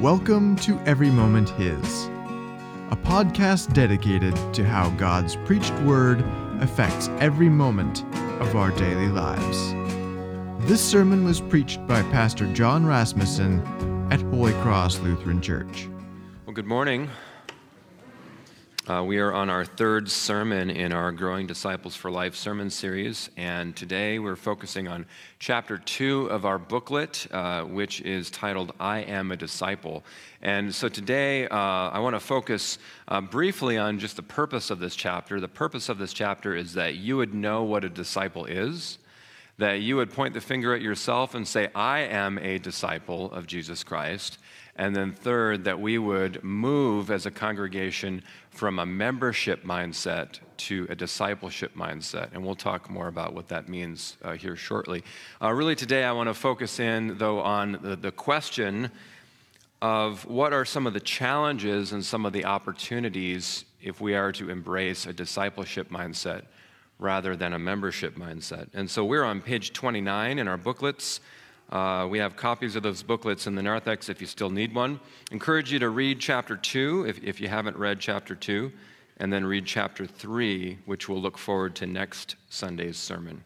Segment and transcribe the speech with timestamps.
[0.00, 2.04] Welcome to Every Moment His,
[2.90, 6.22] a podcast dedicated to how God's preached word
[6.60, 8.04] affects every moment
[8.42, 9.72] of our daily lives.
[10.68, 13.62] This sermon was preached by Pastor John Rasmussen
[14.12, 15.88] at Holy Cross Lutheran Church.
[16.44, 17.08] Well, good morning.
[18.88, 23.30] Uh, we are on our third sermon in our Growing Disciples for Life sermon series,
[23.36, 25.06] and today we're focusing on
[25.40, 30.04] chapter two of our booklet, uh, which is titled I Am a Disciple.
[30.40, 32.78] And so today uh, I want to focus
[33.08, 35.40] uh, briefly on just the purpose of this chapter.
[35.40, 38.98] The purpose of this chapter is that you would know what a disciple is.
[39.58, 43.48] That you would point the finger at yourself and say, I am a disciple of
[43.48, 44.38] Jesus Christ.
[44.76, 50.86] And then, third, that we would move as a congregation from a membership mindset to
[50.90, 52.28] a discipleship mindset.
[52.32, 55.02] And we'll talk more about what that means uh, here shortly.
[55.42, 58.90] Uh, really, today, I want to focus in, though, on the, the question
[59.80, 64.32] of what are some of the challenges and some of the opportunities if we are
[64.32, 66.42] to embrace a discipleship mindset
[66.98, 68.68] rather than a membership mindset.
[68.72, 71.20] And so we're on page 29 in our booklets.
[71.70, 75.00] Uh, we have copies of those booklets in the narthex if you still need one.
[75.32, 78.70] Encourage you to read chapter 2 if, if you haven't read chapter 2,
[79.18, 83.42] and then read chapter 3, which we'll look forward to next Sunday's sermon.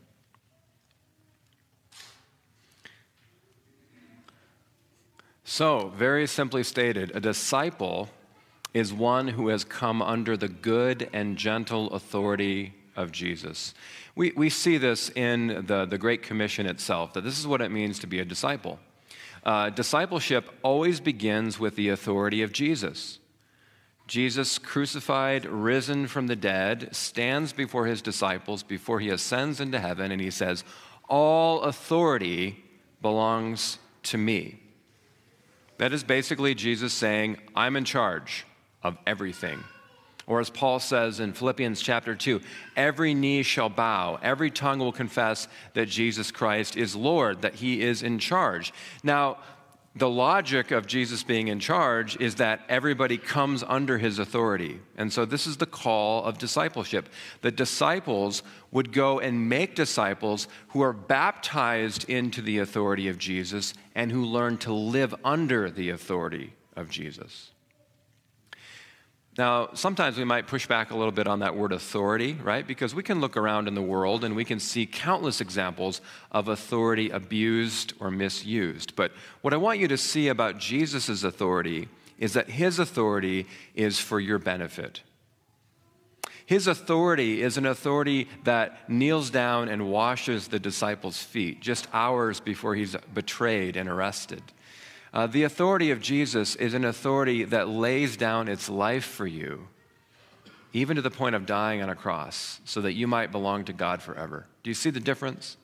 [5.44, 8.08] So, very simply stated, a disciple
[8.72, 13.74] is one who has come under the good and gentle authority of Jesus.
[14.20, 17.70] We, we see this in the, the Great Commission itself, that this is what it
[17.70, 18.78] means to be a disciple.
[19.42, 23.18] Uh, discipleship always begins with the authority of Jesus.
[24.06, 30.12] Jesus, crucified, risen from the dead, stands before his disciples before he ascends into heaven,
[30.12, 30.64] and he says,
[31.08, 32.62] All authority
[33.00, 34.60] belongs to me.
[35.78, 38.44] That is basically Jesus saying, I'm in charge
[38.82, 39.64] of everything.
[40.30, 42.40] Or as Paul says in Philippians chapter 2,
[42.76, 47.82] every knee shall bow, every tongue will confess that Jesus Christ is Lord, that he
[47.82, 48.72] is in charge.
[49.02, 49.38] Now,
[49.96, 54.78] the logic of Jesus being in charge is that everybody comes under his authority.
[54.96, 57.08] And so this is the call of discipleship.
[57.40, 63.74] The disciples would go and make disciples who are baptized into the authority of Jesus
[63.96, 67.50] and who learn to live under the authority of Jesus.
[69.40, 72.66] Now, sometimes we might push back a little bit on that word authority, right?
[72.66, 76.48] Because we can look around in the world and we can see countless examples of
[76.48, 78.94] authority abused or misused.
[78.96, 83.98] But what I want you to see about Jesus' authority is that his authority is
[83.98, 85.00] for your benefit.
[86.44, 92.40] His authority is an authority that kneels down and washes the disciples' feet just hours
[92.40, 94.42] before he's betrayed and arrested.
[95.12, 99.66] Uh, the authority of Jesus is an authority that lays down its life for you,
[100.72, 103.72] even to the point of dying on a cross, so that you might belong to
[103.72, 104.46] God forever.
[104.62, 105.56] Do you see the difference?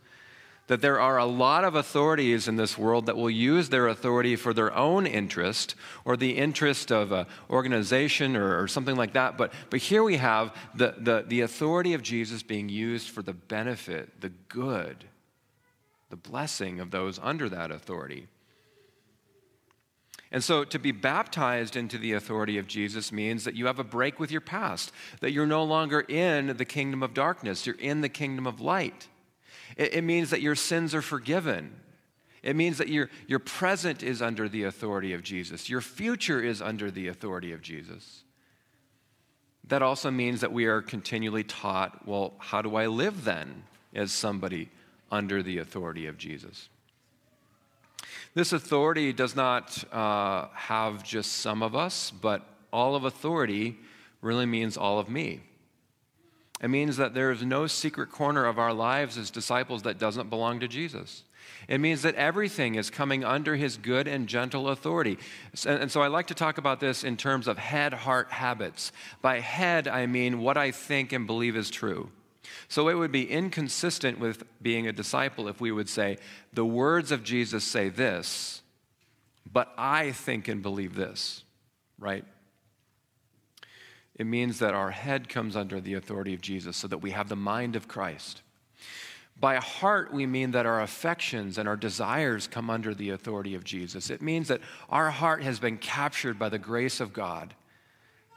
[0.66, 4.34] That there are a lot of authorities in this world that will use their authority
[4.34, 9.38] for their own interest or the interest of an organization or, or something like that.
[9.38, 13.32] But, but here we have the, the, the authority of Jesus being used for the
[13.32, 15.04] benefit, the good,
[16.10, 18.26] the blessing of those under that authority.
[20.36, 23.82] And so to be baptized into the authority of Jesus means that you have a
[23.84, 28.02] break with your past, that you're no longer in the kingdom of darkness, you're in
[28.02, 29.08] the kingdom of light.
[29.78, 31.80] It, it means that your sins are forgiven.
[32.42, 36.60] It means that your, your present is under the authority of Jesus, your future is
[36.60, 38.22] under the authority of Jesus.
[39.66, 43.64] That also means that we are continually taught well, how do I live then
[43.94, 44.68] as somebody
[45.10, 46.68] under the authority of Jesus?
[48.34, 53.78] This authority does not uh, have just some of us, but all of authority
[54.20, 55.40] really means all of me.
[56.60, 60.30] It means that there is no secret corner of our lives as disciples that doesn't
[60.30, 61.22] belong to Jesus.
[61.68, 65.18] It means that everything is coming under his good and gentle authority.
[65.66, 68.92] And so I like to talk about this in terms of head heart habits.
[69.20, 72.10] By head, I mean what I think and believe is true.
[72.68, 76.18] So it would be inconsistent with being a disciple if we would say,
[76.52, 78.62] the words of Jesus say this,
[79.50, 81.44] but I think and believe this,
[81.98, 82.24] right?
[84.16, 87.28] It means that our head comes under the authority of Jesus so that we have
[87.28, 88.42] the mind of Christ.
[89.38, 93.64] By heart, we mean that our affections and our desires come under the authority of
[93.64, 94.08] Jesus.
[94.08, 97.52] It means that our heart has been captured by the grace of God,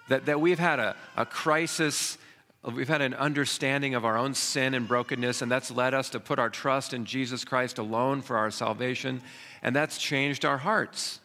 [0.10, 2.18] that, that we've had a, a crisis
[2.64, 6.20] We've had an understanding of our own sin and brokenness, and that's led us to
[6.20, 9.22] put our trust in Jesus Christ alone for our salvation,
[9.64, 11.22] and that's changed our hearts.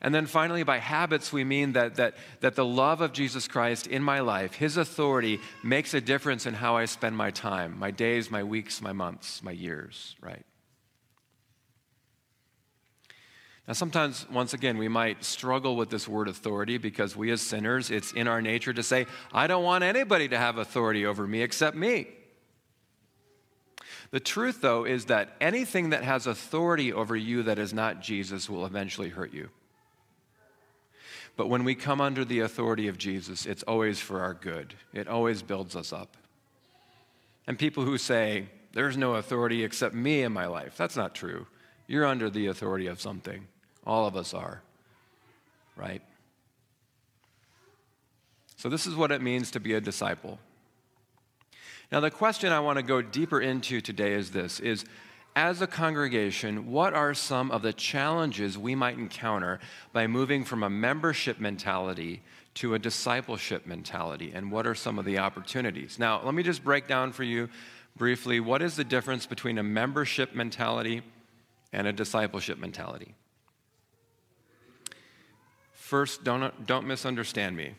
[0.00, 3.86] And then finally, by habits, we mean that, that, that the love of Jesus Christ
[3.86, 7.90] in my life, his authority, makes a difference in how I spend my time, my
[7.90, 10.46] days, my weeks, my months, my years, right?
[13.68, 17.90] Now, sometimes, once again, we might struggle with this word authority because we as sinners,
[17.90, 21.42] it's in our nature to say, I don't want anybody to have authority over me
[21.42, 22.08] except me.
[24.10, 28.48] The truth, though, is that anything that has authority over you that is not Jesus
[28.48, 29.50] will eventually hurt you.
[31.36, 35.08] But when we come under the authority of Jesus, it's always for our good, it
[35.08, 36.16] always builds us up.
[37.46, 41.46] And people who say, There's no authority except me in my life, that's not true.
[41.86, 43.46] You're under the authority of something.
[43.88, 44.60] All of us are,
[45.74, 46.02] right?
[48.56, 50.38] So, this is what it means to be a disciple.
[51.90, 54.84] Now, the question I want to go deeper into today is this is
[55.34, 59.60] as a congregation, what are some of the challenges we might encounter
[59.92, 62.22] by moving from a membership mentality
[62.54, 64.32] to a discipleship mentality?
[64.34, 65.98] And what are some of the opportunities?
[65.98, 67.48] Now, let me just break down for you
[67.96, 71.02] briefly what is the difference between a membership mentality
[71.72, 73.14] and a discipleship mentality?
[75.88, 77.72] First, don't, don't misunderstand me.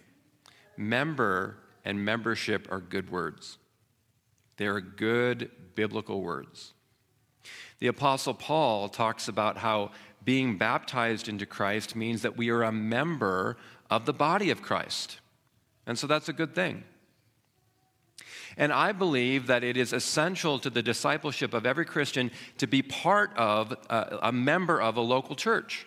[0.76, 3.60] Member and membership are good words,
[4.58, 6.74] they are good biblical words.
[7.78, 9.92] The Apostle Paul talks about how
[10.26, 13.58] being baptized into Christ means that we are a member
[13.92, 15.20] of the body of Christ.
[15.86, 16.86] And so that's a good thing.
[18.58, 22.82] And I believe that it is essential to the discipleship of every Christian to be
[22.82, 25.86] part of, uh, a member of a local church.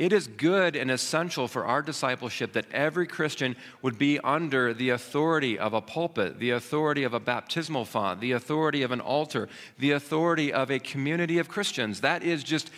[0.00, 4.88] It is good and essential for our discipleship that every Christian would be under the
[4.88, 9.46] authority of a pulpit, the authority of a baptismal font, the authority of an altar,
[9.78, 12.00] the authority of a community of Christians.
[12.00, 12.70] That is just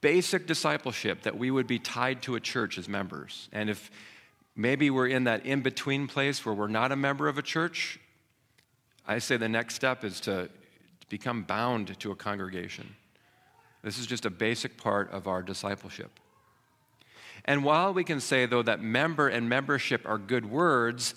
[0.00, 3.48] basic discipleship that we would be tied to a church as members.
[3.52, 3.92] And if
[4.56, 8.00] maybe we're in that in between place where we're not a member of a church,
[9.06, 10.50] I say the next step is to
[11.08, 12.96] become bound to a congregation.
[13.84, 16.10] This is just a basic part of our discipleship.
[17.44, 21.14] And while we can say, though, that member and membership are good words,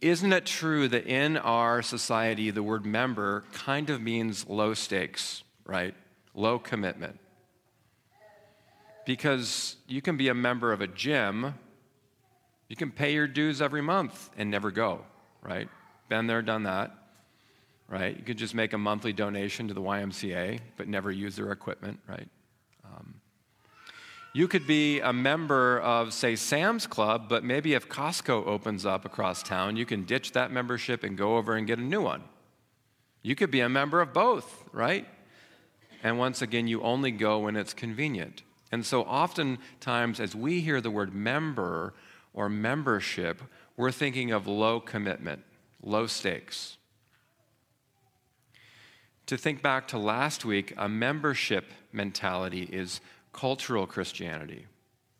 [0.00, 5.44] isn't it true that in our society, the word member kind of means low stakes,
[5.64, 5.94] right?
[6.34, 7.20] Low commitment.
[9.06, 11.54] Because you can be a member of a gym,
[12.68, 15.04] you can pay your dues every month and never go,
[15.42, 15.68] right?
[16.08, 16.92] Been there, done that,
[17.88, 18.16] right?
[18.16, 22.00] You could just make a monthly donation to the YMCA, but never use their equipment,
[22.08, 22.28] right?
[24.34, 29.04] You could be a member of, say, Sam's Club, but maybe if Costco opens up
[29.04, 32.22] across town, you can ditch that membership and go over and get a new one.
[33.22, 35.06] You could be a member of both, right?
[36.02, 38.42] And once again, you only go when it's convenient.
[38.72, 41.92] And so, oftentimes, as we hear the word member
[42.32, 43.42] or membership,
[43.76, 45.42] we're thinking of low commitment,
[45.82, 46.78] low stakes.
[49.26, 53.00] To think back to last week, a membership mentality is
[53.32, 54.66] cultural Christianity,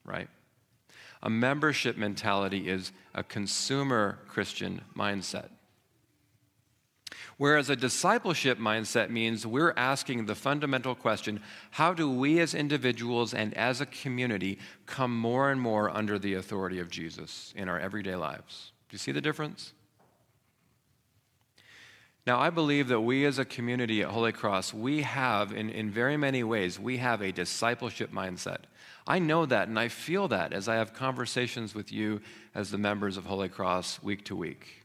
[0.05, 0.29] right?
[1.23, 5.49] A membership mentality is a consumer Christian mindset.
[7.37, 11.41] Whereas a discipleship mindset means we're asking the fundamental question
[11.73, 16.35] how do we as individuals and as a community come more and more under the
[16.35, 18.73] authority of Jesus in our everyday lives?
[18.89, 19.73] Do you see the difference?
[22.27, 25.91] Now, I believe that we as a community at Holy Cross, we have, in, in
[25.91, 28.59] very many ways, we have a discipleship mindset.
[29.07, 32.21] I know that and I feel that as I have conversations with you
[32.55, 34.85] as the members of Holy Cross week to week.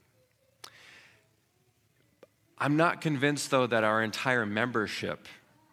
[2.57, 5.27] I'm not convinced, though, that our entire membership,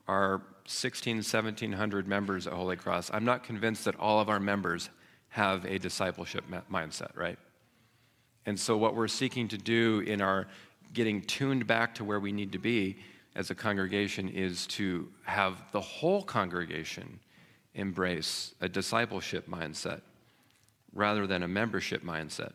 [0.06, 4.90] our 16, 1700 members at Holy Cross, I'm not convinced that all of our members
[5.28, 7.38] have a discipleship mindset, right?
[8.44, 10.46] And so, what we're seeking to do in our
[10.92, 12.96] getting tuned back to where we need to be
[13.34, 17.18] as a congregation is to have the whole congregation
[17.74, 20.00] embrace a discipleship mindset
[20.92, 22.52] rather than a membership mindset.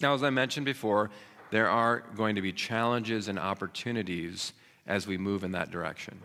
[0.00, 1.10] Now, as I mentioned before,
[1.50, 4.52] there are going to be challenges and opportunities
[4.86, 6.18] as we move in that direction.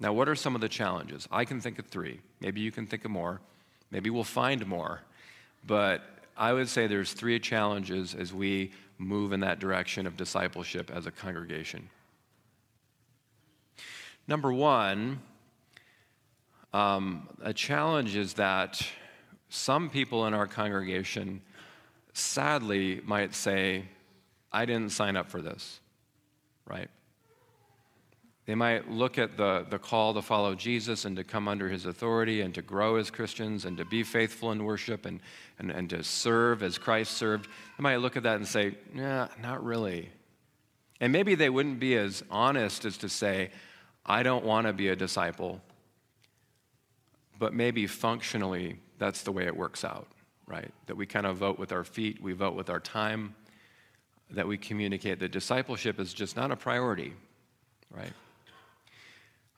[0.00, 1.28] Now, what are some of the challenges?
[1.30, 2.20] I can think of three.
[2.40, 3.40] Maybe you can think of more.
[3.90, 5.02] Maybe we'll find more.
[5.66, 6.02] But
[6.36, 11.06] I would say there's three challenges as we move in that direction of discipleship as
[11.06, 11.88] a congregation.
[14.26, 15.20] Number one,
[16.72, 18.86] um, a challenge is that
[19.48, 21.42] some people in our congregation
[22.12, 23.84] sadly might say,
[24.50, 25.80] I didn't sign up for this,
[26.66, 26.88] right?
[28.46, 31.86] They might look at the, the call to follow Jesus and to come under his
[31.86, 35.20] authority and to grow as Christians and to be faithful in worship and,
[35.58, 37.46] and, and to serve as Christ served.
[37.78, 40.10] They might look at that and say, nah, not really.
[41.00, 43.50] And maybe they wouldn't be as honest as to say,
[44.04, 45.62] I don't want to be a disciple.
[47.38, 50.06] But maybe functionally, that's the way it works out,
[50.46, 50.70] right?
[50.86, 53.34] That we kind of vote with our feet, we vote with our time,
[54.30, 57.14] that we communicate that discipleship is just not a priority,
[57.90, 58.12] right?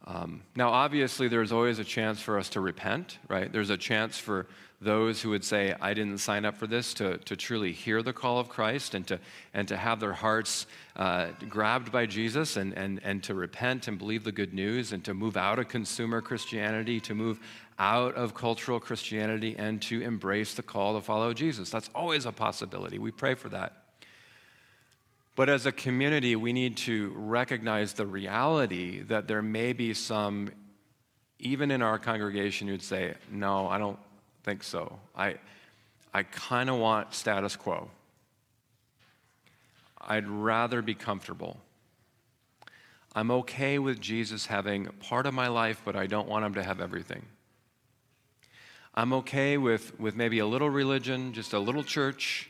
[0.07, 3.53] Um, now, obviously, there's always a chance for us to repent, right?
[3.53, 4.47] There's a chance for
[4.81, 8.13] those who would say, I didn't sign up for this, to, to truly hear the
[8.13, 9.19] call of Christ and to,
[9.55, 13.99] and to have their hearts uh, grabbed by Jesus and, and, and to repent and
[13.99, 17.41] believe the good news and to move out of consumer Christianity, to move
[17.79, 21.71] out of cultural Christianity and to embrace the call to follow Jesus.
[21.71, 22.99] That's always a possibility.
[22.99, 23.86] We pray for that.
[25.37, 30.51] But as a community, we need to recognize the reality that there may be some,
[31.39, 33.99] even in our congregation, who'd say, No, I don't
[34.45, 34.99] think so.
[35.15, 35.37] I,
[36.15, 37.91] I kind of want status quo.
[40.01, 41.59] I'd rather be comfortable.
[43.15, 46.63] I'm okay with Jesus having part of my life, but I don't want him to
[46.63, 47.27] have everything.
[48.95, 52.49] I'm okay with, with maybe a little religion, just a little church,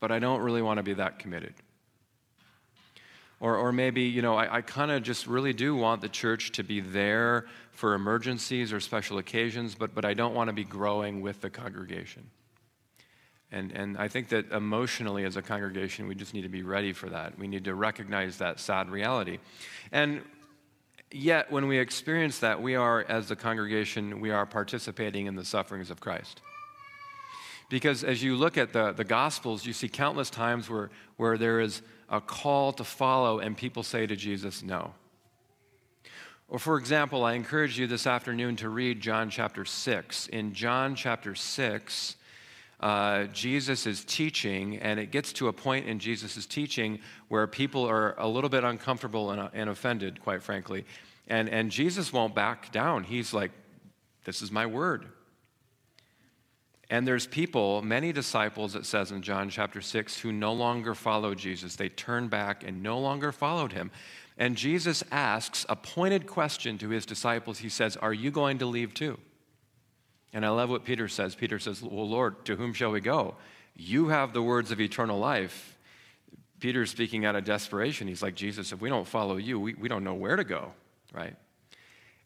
[0.00, 1.52] but I don't really want to be that committed.
[3.42, 6.52] Or, or maybe, you know, I, I kind of just really do want the church
[6.52, 10.62] to be there for emergencies or special occasions, but, but I don't want to be
[10.62, 12.30] growing with the congregation.
[13.50, 16.92] And, and I think that emotionally, as a congregation, we just need to be ready
[16.92, 17.36] for that.
[17.36, 19.40] We need to recognize that sad reality.
[19.90, 20.22] And
[21.10, 25.44] yet, when we experience that, we are, as a congregation, we are participating in the
[25.44, 26.42] sufferings of Christ.
[27.68, 31.58] Because as you look at the, the Gospels, you see countless times where, where there
[31.58, 31.82] is
[32.12, 34.92] a call to follow, and people say to Jesus, no.
[36.46, 40.26] Or, for example, I encourage you this afternoon to read John chapter 6.
[40.26, 42.16] In John chapter 6,
[42.80, 47.88] uh, Jesus is teaching, and it gets to a point in Jesus' teaching where people
[47.88, 50.84] are a little bit uncomfortable and, uh, and offended, quite frankly.
[51.28, 53.04] And, and Jesus won't back down.
[53.04, 53.52] He's like,
[54.24, 55.06] This is my word.
[56.92, 61.34] And there's people, many disciples, it says in John chapter 6, who no longer follow
[61.34, 61.74] Jesus.
[61.74, 63.90] They turned back and no longer followed him.
[64.36, 67.60] And Jesus asks a pointed question to his disciples.
[67.60, 69.18] He says, Are you going to leave too?
[70.34, 71.34] And I love what Peter says.
[71.34, 73.36] Peter says, Well, Lord, to whom shall we go?
[73.74, 75.78] You have the words of eternal life.
[76.60, 78.06] Peter's speaking out of desperation.
[78.06, 80.72] He's like, Jesus, if we don't follow you, we, we don't know where to go,
[81.14, 81.36] right?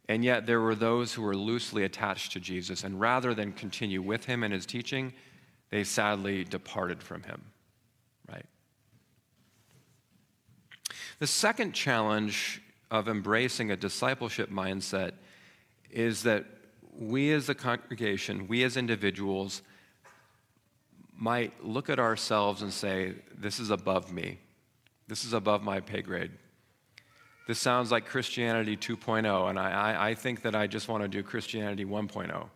[0.09, 4.01] And yet there were those who were loosely attached to Jesus, and rather than continue
[4.01, 5.13] with him in his teaching,
[5.71, 7.43] they sadly departed from him,
[8.31, 8.47] right?
[11.19, 15.13] The second challenge of embracing a discipleship mindset
[15.91, 16.45] is that
[16.97, 19.63] we as a congregation, we as individuals,
[21.19, 24.39] might look at ourselves and say, This is above me.
[25.09, 26.31] This is above my pay grade.
[27.47, 31.23] This sounds like Christianity 2.0, and I, I, think that I just want to do
[31.23, 32.49] Christianity 1.0.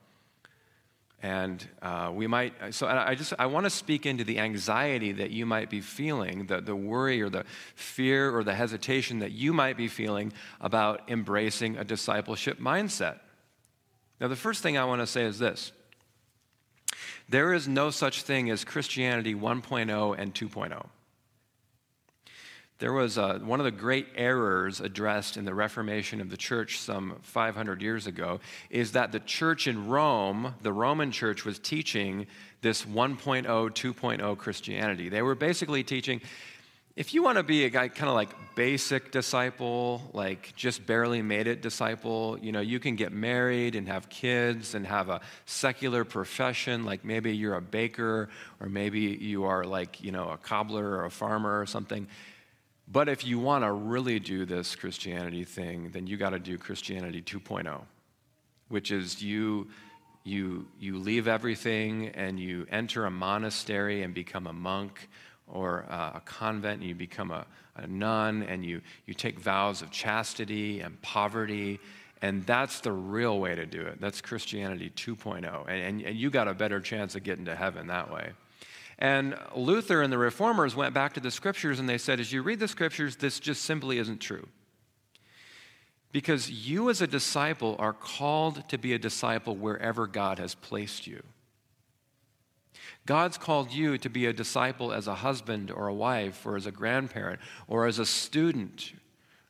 [1.23, 5.31] And uh, we might, so I just, I want to speak into the anxiety that
[5.31, 7.45] you might be feeling, the, the worry or the
[7.77, 13.21] fear or the hesitation that you might be feeling about embracing a discipleship mindset.
[14.21, 15.73] Now, the first thing I want to say is this
[17.29, 20.87] there is no such thing as Christianity 1.0 and 2.0.
[22.81, 26.37] There was a, uh, one of the great errors addressed in the Reformation of the
[26.39, 31.59] church some 500 years ago is that the church in Rome, the Roman church, was
[31.59, 32.27] teaching
[32.63, 35.11] this 1.0, 2.0 Christianity.
[35.11, 36.23] They were basically teaching
[36.97, 41.23] if you want to be a guy kind of like basic disciple, like just barely
[41.23, 45.21] made it disciple, you know, you can get married and have kids and have a
[45.47, 50.37] secular profession, like maybe you're a baker or maybe you are like, you know, a
[50.37, 52.09] cobbler or a farmer or something
[52.93, 56.59] but if you want to really do this Christianity thing, then you got to do
[56.59, 57.83] Christianity 2.0,
[58.69, 59.69] which is you,
[60.25, 65.09] you, you leave everything and you enter a monastery and become a monk
[65.47, 69.91] or a convent and you become a, a nun and you, you take vows of
[69.93, 71.79] chastity and poverty.
[72.23, 74.01] And that's the real way to do it.
[74.01, 75.69] That's Christianity 2.0.
[75.69, 78.33] And, and, and you got a better chance of getting to heaven that way.
[79.01, 82.43] And Luther and the reformers went back to the scriptures and they said, as you
[82.43, 84.47] read the scriptures, this just simply isn't true.
[86.13, 91.07] Because you, as a disciple, are called to be a disciple wherever God has placed
[91.07, 91.23] you.
[93.07, 96.67] God's called you to be a disciple as a husband or a wife or as
[96.67, 98.93] a grandparent or as a student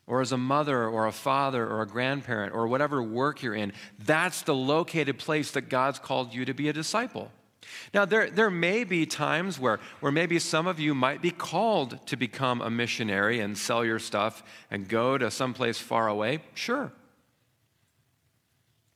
[0.07, 3.73] or as a mother or a father or a grandparent or whatever work you're in,
[3.99, 7.33] that's the located place that God's called you to be a disciple.
[7.92, 12.06] Now, there, there may be times where, where maybe some of you might be called
[12.06, 16.40] to become a missionary and sell your stuff and go to someplace far away.
[16.54, 16.92] Sure.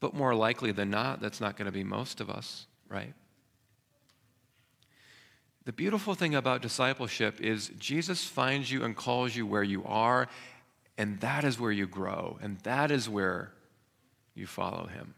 [0.00, 3.14] But more likely than not, that's not going to be most of us, right?
[5.64, 10.28] The beautiful thing about discipleship is Jesus finds you and calls you where you are,
[10.98, 13.52] and that is where you grow, and that is where
[14.34, 15.14] you follow him.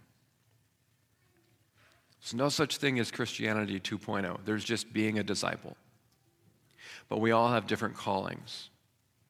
[2.26, 4.40] There's no such thing as Christianity 2.0.
[4.44, 5.76] There's just being a disciple.
[7.08, 8.68] But we all have different callings.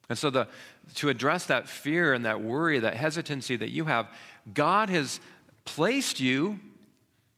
[0.09, 0.49] And so, the,
[0.95, 4.09] to address that fear and that worry, that hesitancy that you have,
[4.55, 5.21] God has
[5.67, 6.59] placed you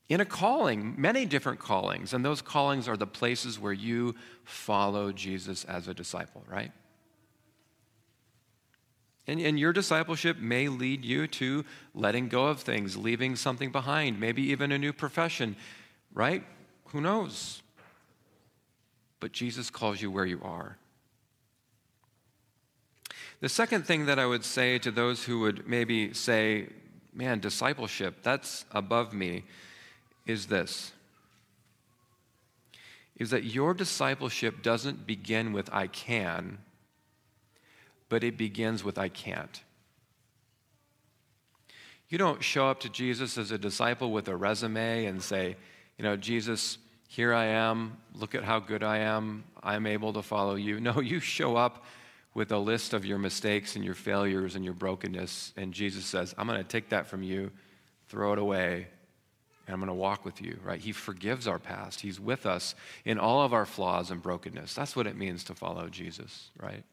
[0.09, 2.15] in a calling, many different callings.
[2.15, 6.71] And those callings are the places where you follow Jesus as a disciple, right?
[9.29, 14.19] And, and your discipleship may lead you to letting go of things, leaving something behind,
[14.19, 15.55] maybe even a new profession,
[16.15, 16.43] right?
[16.87, 17.63] Who knows?
[19.21, 20.79] But Jesus calls you where you are.
[23.41, 26.69] The second thing that I would say to those who would maybe say,
[27.13, 29.45] man, discipleship, that's above me,
[30.27, 30.93] is this
[33.19, 36.59] is that your discipleship doesn't begin with I can,
[38.09, 39.63] but it begins with I can't.
[42.09, 45.57] You don't show up to Jesus as a disciple with a resume and say,
[45.99, 47.99] you know, Jesus, here I am.
[48.15, 49.45] Look at how good I am.
[49.63, 50.81] I'm able to follow you.
[50.81, 51.85] No, you show up
[52.35, 55.53] with a list of your mistakes and your failures and your brokenness.
[55.57, 57.51] And Jesus says, I'm going to take that from you,
[58.09, 58.87] throw it away,
[59.67, 60.81] and I'm going to walk with you, right?
[60.81, 62.01] He forgives our past.
[62.01, 62.75] He's with us
[63.05, 64.73] in all of our flaws and brokenness.
[64.73, 66.85] That's what it means to follow Jesus, right?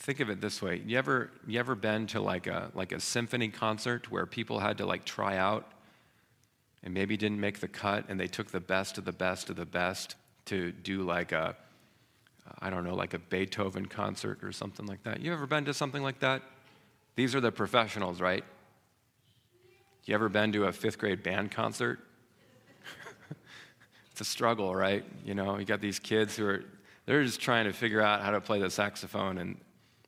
[0.00, 0.82] Think of it this way.
[0.84, 4.78] You ever you ever been to like a like a symphony concert where people had
[4.78, 5.70] to like try out
[6.82, 9.56] and maybe didn't make the cut and they took the best of the best of
[9.56, 11.54] the best to do like a
[12.60, 15.20] i don't know like a beethoven concert or something like that?
[15.20, 16.42] You ever been to something like that?
[17.14, 18.44] These are the professionals right?
[20.06, 22.00] You ever been to a fifth grade band concert?
[24.12, 25.04] It's a struggle right?
[25.26, 26.64] You know you got these kids who are
[27.04, 29.56] they're just trying to figure out how to play the saxophone and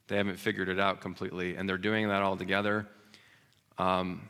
[0.09, 2.87] they haven't figured it out completely, and they're doing that all together.
[3.79, 4.29] Um,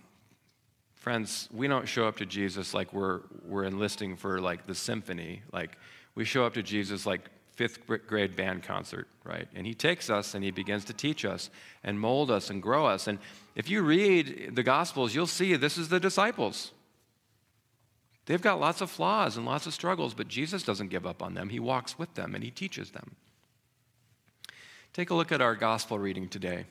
[0.95, 5.43] friends, we don't show up to Jesus like we're, we're enlisting for like the symphony.
[5.53, 5.77] Like
[6.15, 9.49] we show up to Jesus like fifth grade band concert, right?
[9.55, 11.51] And he takes us and he begins to teach us
[11.85, 13.09] and mold us and grow us.
[13.09, 13.19] And
[13.55, 16.73] if you read the Gospels, you'll see this is the disciples.
[18.27, 21.35] They've got lots of flaws and lots of struggles, but Jesus doesn't give up on
[21.35, 21.49] them.
[21.49, 23.17] He walks with them and he teaches them.
[24.93, 26.67] Take a look at our gospel reading today.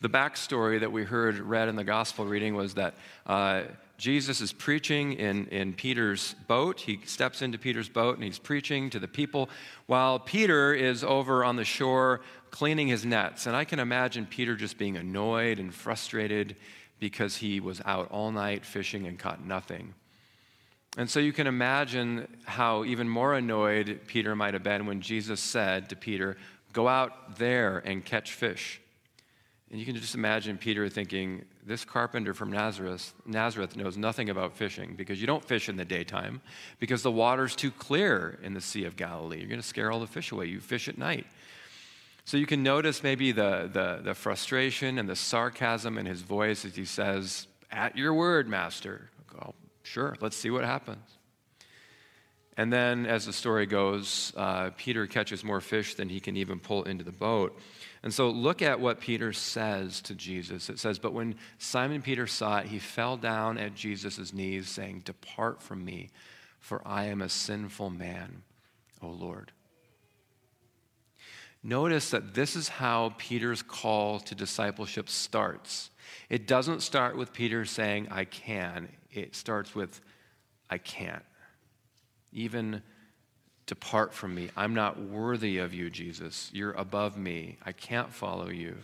[0.00, 2.94] The backstory that we heard read in the gospel reading was that
[3.26, 3.64] uh,
[3.98, 6.80] Jesus is preaching in, in Peter's boat.
[6.80, 9.50] He steps into Peter's boat and he's preaching to the people
[9.84, 13.46] while Peter is over on the shore cleaning his nets.
[13.46, 16.56] And I can imagine Peter just being annoyed and frustrated
[17.00, 19.92] because he was out all night fishing and caught nothing.
[20.96, 25.40] And so you can imagine how even more annoyed Peter might have been when Jesus
[25.40, 26.36] said to Peter,
[26.72, 28.80] Go out there and catch fish.
[29.70, 34.56] And you can just imagine Peter thinking, this carpenter from Nazareth, Nazareth knows nothing about
[34.56, 36.40] fishing because you don't fish in the daytime
[36.80, 39.38] because the water's too clear in the Sea of Galilee.
[39.38, 40.46] You're going to scare all the fish away.
[40.46, 41.26] You fish at night.
[42.24, 46.64] So you can notice maybe the, the, the frustration and the sarcasm in his voice
[46.64, 49.10] as he says, At your word, Master.
[49.32, 49.54] Go,
[49.84, 51.19] sure, let's see what happens.
[52.60, 56.60] And then, as the story goes, uh, Peter catches more fish than he can even
[56.60, 57.58] pull into the boat.
[58.02, 60.68] And so, look at what Peter says to Jesus.
[60.68, 65.04] It says, But when Simon Peter saw it, he fell down at Jesus' knees, saying,
[65.06, 66.10] Depart from me,
[66.58, 68.42] for I am a sinful man,
[69.00, 69.52] O Lord.
[71.62, 75.88] Notice that this is how Peter's call to discipleship starts.
[76.28, 78.90] It doesn't start with Peter saying, I can.
[79.10, 80.02] It starts with,
[80.68, 81.24] I can't
[82.32, 82.82] even
[83.66, 84.50] depart from me.
[84.56, 86.50] I'm not worthy of you, Jesus.
[86.52, 87.56] You're above me.
[87.64, 88.76] I can't follow you.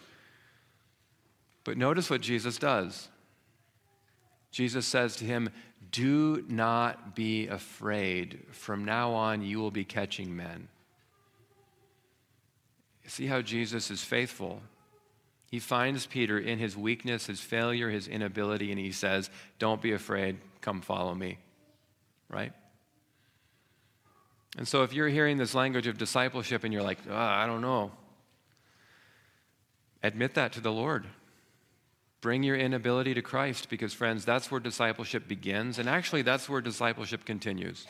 [1.65, 3.09] But notice what Jesus does.
[4.53, 5.51] Jesus says to him,
[5.91, 8.45] Do not be afraid.
[8.53, 10.69] From now on, you will be catching men.
[13.09, 14.63] See how Jesus is faithful.
[15.51, 19.93] He finds Peter in his weakness, his failure, his inability, and he says, Don't be
[19.93, 20.39] afraid.
[20.61, 21.39] Come follow me.
[22.29, 22.53] Right?
[24.57, 27.61] And so if you're hearing this language of discipleship and you're like, oh, I don't
[27.61, 27.93] know,
[30.03, 31.07] admit that to the Lord.
[32.23, 35.79] Bring your inability to Christ because, friends, that's where discipleship begins.
[35.79, 37.87] And actually, that's where discipleship continues.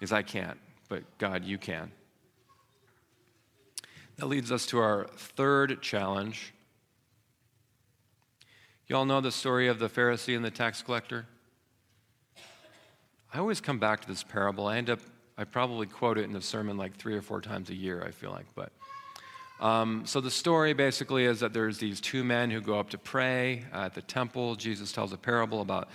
[0.00, 1.90] Is I can't, but God, you can.
[4.16, 6.54] That leads us to our third challenge.
[8.86, 11.26] You all know the story of the Pharisee and the tax collector?
[13.34, 14.66] I always come back to this parable.
[14.66, 15.00] I end up,
[15.36, 18.10] I probably quote it in the sermon like three or four times a year, I
[18.10, 18.46] feel like.
[18.54, 18.72] But
[19.60, 22.98] um, so the story basically is that there's these two men who go up to
[22.98, 24.56] pray at the temple.
[24.56, 25.88] Jesus tells a parable about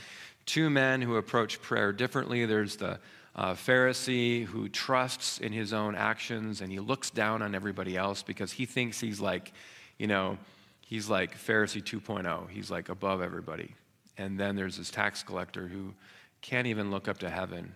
[0.45, 2.45] two men who approach prayer differently.
[2.45, 2.99] There's the
[3.35, 8.23] uh, Pharisee who trusts in his own actions and he looks down on everybody else
[8.23, 9.51] because he thinks he's like,
[9.99, 10.37] you know,
[10.81, 12.49] he's like Pharisee 2.0.
[12.49, 13.75] He's like above everybody.
[14.17, 15.93] And then there's this tax collector who
[16.41, 17.75] can't even look up to heaven,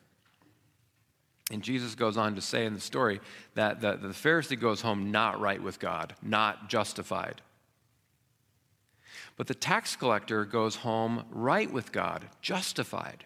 [1.51, 3.19] And Jesus goes on to say in the story
[3.55, 7.41] that the, the Pharisee goes home not right with God, not justified.
[9.35, 13.25] But the tax collector goes home right with God, justified.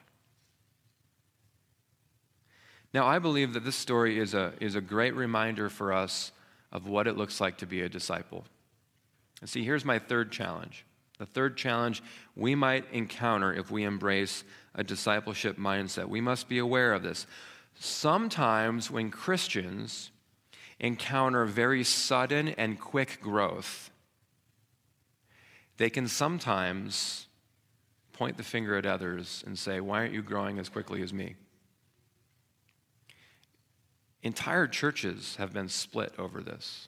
[2.95, 6.31] Now, I believe that this story is a, is a great reminder for us
[6.71, 8.43] of what it looks like to be a disciple.
[9.41, 10.83] And see, here's my third challenge.
[11.19, 12.01] The third challenge
[12.35, 16.07] we might encounter if we embrace a discipleship mindset.
[16.07, 17.27] We must be aware of this.
[17.77, 20.11] Sometimes when Christians
[20.79, 23.91] encounter very sudden and quick growth,
[25.77, 27.27] they can sometimes
[28.13, 31.35] point the finger at others and say, Why aren't you growing as quickly as me?
[34.23, 36.87] Entire churches have been split over this,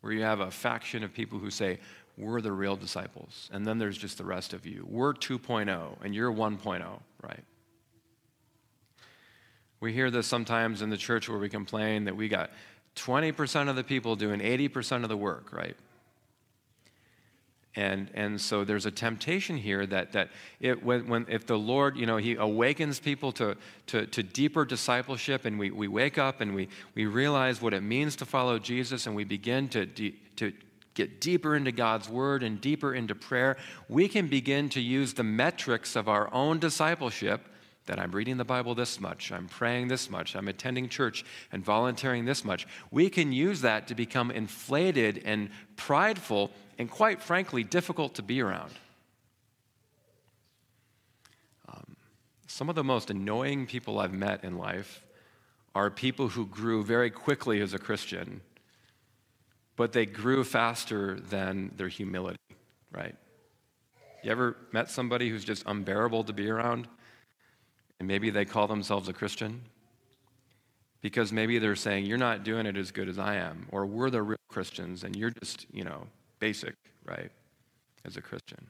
[0.00, 1.78] where you have a faction of people who say,
[2.16, 3.50] We're the real disciples.
[3.52, 4.86] And then there's just the rest of you.
[4.88, 7.44] We're 2.0 and you're 1.0, right?
[9.82, 12.50] We hear this sometimes in the church where we complain that we got
[12.94, 15.74] 20% of the people doing 80% of the work, right?
[17.74, 20.28] And, and so there's a temptation here that, that
[20.60, 23.56] it, when, when, if the Lord, you know, He awakens people to,
[23.88, 27.82] to, to deeper discipleship and we, we wake up and we, we realize what it
[27.82, 30.52] means to follow Jesus and we begin to, de, to
[30.94, 33.56] get deeper into God's Word and deeper into prayer,
[33.88, 37.48] we can begin to use the metrics of our own discipleship
[37.86, 41.64] that I'm reading the Bible this much, I'm praying this much, I'm attending church and
[41.64, 47.64] volunteering this much, we can use that to become inflated and prideful and, quite frankly,
[47.64, 48.72] difficult to be around.
[51.68, 51.96] Um,
[52.46, 55.04] some of the most annoying people I've met in life
[55.74, 58.42] are people who grew very quickly as a Christian,
[59.74, 62.38] but they grew faster than their humility,
[62.92, 63.16] right?
[64.22, 66.86] You ever met somebody who's just unbearable to be around?
[68.02, 69.60] And maybe they call themselves a Christian
[71.02, 74.10] because maybe they're saying, You're not doing it as good as I am, or we're
[74.10, 76.08] the real Christians and you're just, you know,
[76.40, 77.30] basic, right,
[78.04, 78.66] as a Christian.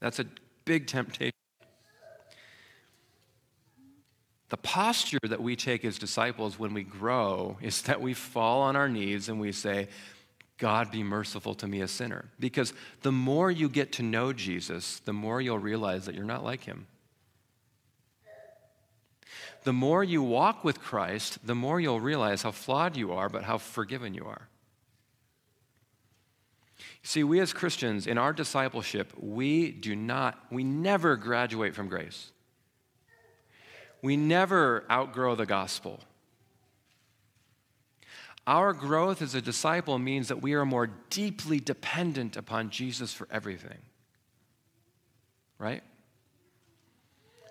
[0.00, 0.26] That's a
[0.66, 1.32] big temptation.
[4.50, 8.76] The posture that we take as disciples when we grow is that we fall on
[8.76, 9.88] our knees and we say,
[10.58, 12.26] God, be merciful to me, a sinner.
[12.38, 16.44] Because the more you get to know Jesus, the more you'll realize that you're not
[16.44, 16.86] like him
[19.68, 23.42] the more you walk with Christ, the more you'll realize how flawed you are, but
[23.42, 24.48] how forgiven you are.
[27.02, 32.30] See, we as Christians, in our discipleship, we do not, we never graduate from grace.
[34.00, 36.00] We never outgrow the gospel.
[38.46, 43.28] Our growth as a disciple means that we are more deeply dependent upon Jesus for
[43.30, 43.80] everything.
[45.58, 45.82] Right?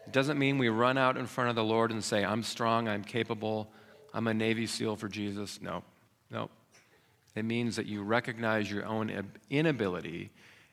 [0.08, 2.88] It doesn't mean we run out in front of the Lord and say, I'm strong,
[2.88, 3.70] I'm capable,
[4.14, 5.62] I'm a Navy SEAL for Jesus.
[5.62, 5.84] No,
[6.32, 6.50] no.
[7.36, 9.12] It means that you recognize your own
[9.50, 10.32] inability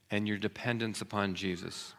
[0.09, 1.95] and your dependence upon Jesus.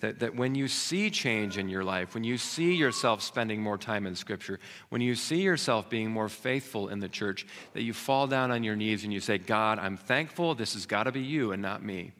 [0.00, 3.76] That, that when you see change in your life, when you see yourself spending more
[3.76, 7.92] time in Scripture, when you see yourself being more faithful in the church, that you
[7.92, 11.12] fall down on your knees and you say, God, I'm thankful this has got to
[11.12, 12.12] be you and not me.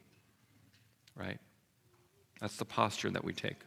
[1.16, 1.38] Right?
[2.40, 3.58] That's the posture that we take.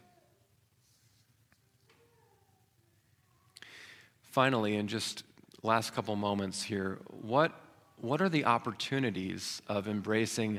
[4.34, 5.22] finally, in just
[5.62, 7.52] last couple moments here, what,
[8.00, 10.58] what are the opportunities of embracing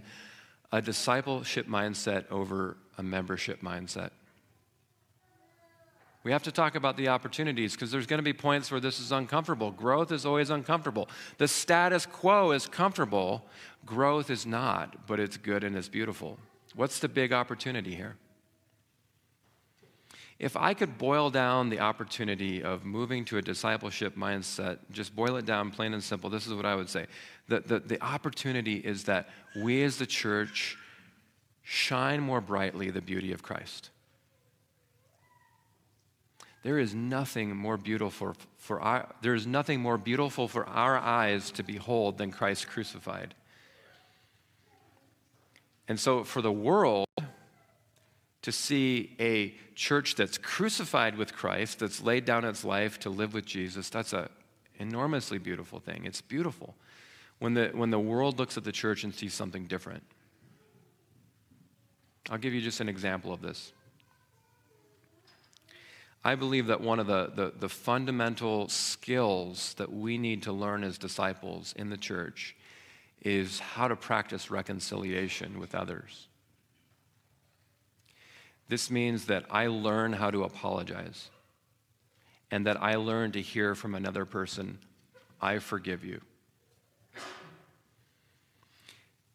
[0.72, 4.12] a discipleship mindset over a membership mindset?
[6.24, 9.02] We have to talk about the opportunities because there's going to be points where this
[9.02, 9.72] is uncomfortable.
[9.72, 11.10] Growth is always uncomfortable.
[11.38, 13.46] The status quo is comfortable,
[13.86, 16.40] growth is not, but it's good and it's beautiful.
[16.76, 18.18] What's the big opportunity here?
[20.38, 25.38] If I could boil down the opportunity of moving to a discipleship mindset, just boil
[25.38, 27.06] it down plain and simple, this is what I would say.
[27.48, 29.30] The, the, the opportunity is that
[29.64, 30.78] we as the church
[31.64, 33.92] shine more brightly the beauty of Christ.
[36.64, 41.50] There is nothing more beautiful for, our, there is nothing more beautiful for our eyes
[41.52, 43.36] to behold than Christ crucified.
[45.88, 47.06] And so for the world,
[48.42, 53.34] to see a church that's crucified with Christ, that's laid down its life to live
[53.34, 54.30] with Jesus, that's an
[54.78, 56.06] enormously beautiful thing.
[56.06, 56.76] It's beautiful
[57.40, 60.04] when the, when the world looks at the church and sees something different.
[62.30, 63.74] I'll give you just an example of this.
[66.24, 70.84] I believe that one of the, the, the, fundamental skills that we need to learn
[70.84, 72.56] as disciples in the church
[73.22, 76.28] is how to practice reconciliation with others.
[78.68, 81.30] This means that I learn how to apologize
[82.52, 84.80] and that I learn to hear from another person,
[85.42, 86.22] I forgive you.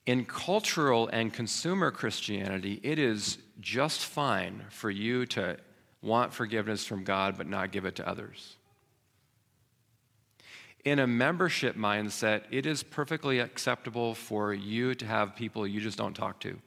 [0.06, 5.58] In cultural and consumer Christianity, it is just fine for you to
[6.02, 8.56] want forgiveness from God but not give it to others.
[10.84, 15.98] In a membership mindset, it is perfectly acceptable for you to have people you just
[15.98, 16.58] don't talk to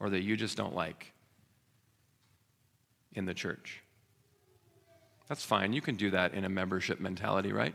[0.00, 1.12] or that you just don't like
[3.12, 3.82] in the church.
[5.28, 5.74] That's fine.
[5.74, 7.74] You can do that in a membership mentality, right?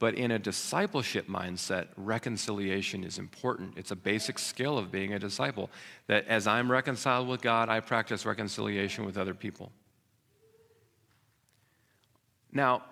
[0.00, 3.74] But in a discipleship mindset, reconciliation is important.
[3.76, 5.70] It's a basic skill of being a disciple.
[6.08, 9.70] That as I'm reconciled with God, I practice reconciliation with other people.
[12.52, 12.82] Now,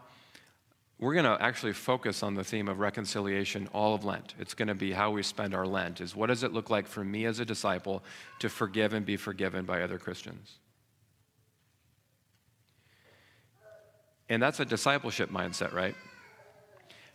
[1.02, 4.34] we're going to actually focus on the theme of reconciliation all of Lent.
[4.38, 6.86] It's going to be how we spend our Lent is what does it look like
[6.86, 8.04] for me as a disciple
[8.38, 10.58] to forgive and be forgiven by other Christians?
[14.28, 15.96] And that's a discipleship mindset, right?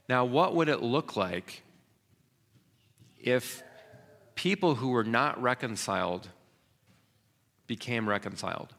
[0.09, 1.63] Now, what would it look like
[3.17, 3.63] if
[4.35, 6.27] people who were not reconciled
[7.67, 8.73] became reconciled?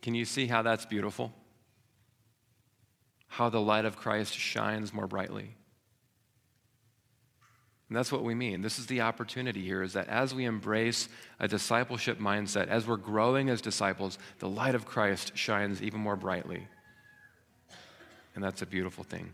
[0.00, 1.34] Can you see how that's beautiful?
[3.30, 5.54] How the light of Christ shines more brightly.
[7.88, 8.60] And that's what we mean.
[8.60, 12.96] This is the opportunity here is that as we embrace a discipleship mindset, as we're
[12.96, 16.66] growing as disciples, the light of Christ shines even more brightly.
[18.34, 19.32] And that's a beautiful thing.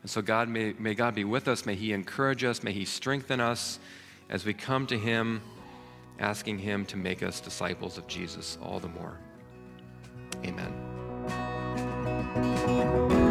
[0.00, 1.64] And so, God, may, may God be with us.
[1.64, 2.62] May He encourage us.
[2.62, 3.78] May He strengthen us
[4.30, 5.42] as we come to Him,
[6.18, 9.16] asking Him to make us disciples of Jesus all the more.
[10.44, 10.91] Amen.
[12.34, 13.21] Thank you.